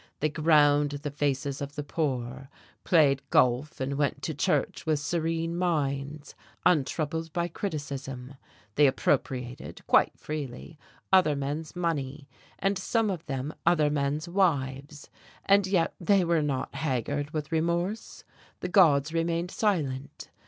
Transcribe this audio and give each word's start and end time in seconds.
They 0.19 0.29
ground 0.29 0.89
the 1.03 1.11
faces 1.11 1.61
of 1.61 1.75
the 1.75 1.83
poor, 1.83 2.49
played 2.83 3.21
golf 3.29 3.79
and 3.79 3.99
went 3.99 4.23
to 4.23 4.33
church 4.33 4.83
with 4.83 4.97
serene 4.99 5.55
minds, 5.55 6.33
untroubled 6.65 7.31
by 7.33 7.47
criticism; 7.47 8.33
they 8.73 8.87
appropriated, 8.87 9.85
quite 9.85 10.17
freely, 10.17 10.79
other 11.13 11.35
men's 11.35 11.75
money, 11.75 12.27
and 12.57 12.79
some 12.79 13.11
of 13.11 13.23
them 13.27 13.53
other 13.63 13.91
men's 13.91 14.27
wives, 14.27 15.11
and 15.45 15.67
yet 15.67 15.93
they 16.01 16.25
were 16.25 16.41
not 16.41 16.73
haggard 16.73 17.29
with 17.29 17.51
remorse. 17.51 18.23
The 18.61 18.69
gods 18.69 19.13
remained 19.13 19.51
silent. 19.51 20.29